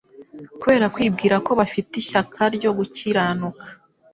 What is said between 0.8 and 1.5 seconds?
kwibwira